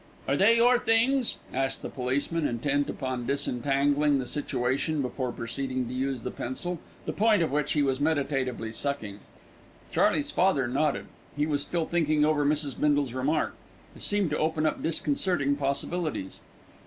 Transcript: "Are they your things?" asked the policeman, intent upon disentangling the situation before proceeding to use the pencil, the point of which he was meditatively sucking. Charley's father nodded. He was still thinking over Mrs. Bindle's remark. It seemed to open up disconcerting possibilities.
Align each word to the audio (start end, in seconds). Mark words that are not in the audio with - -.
"Are 0.27 0.35
they 0.35 0.55
your 0.55 0.79
things?" 0.79 1.37
asked 1.53 1.83
the 1.83 1.87
policeman, 1.89 2.47
intent 2.47 2.89
upon 2.89 3.27
disentangling 3.27 4.17
the 4.17 4.25
situation 4.25 4.99
before 5.03 5.31
proceeding 5.31 5.87
to 5.87 5.93
use 5.93 6.23
the 6.23 6.31
pencil, 6.31 6.79
the 7.05 7.13
point 7.13 7.43
of 7.43 7.51
which 7.51 7.73
he 7.73 7.83
was 7.83 7.99
meditatively 8.01 8.71
sucking. 8.71 9.19
Charley's 9.91 10.31
father 10.31 10.67
nodded. 10.67 11.05
He 11.37 11.45
was 11.45 11.61
still 11.61 11.85
thinking 11.85 12.25
over 12.25 12.43
Mrs. 12.43 12.79
Bindle's 12.79 13.13
remark. 13.13 13.53
It 13.95 14.01
seemed 14.01 14.31
to 14.31 14.39
open 14.39 14.65
up 14.65 14.81
disconcerting 14.81 15.55
possibilities. 15.55 16.39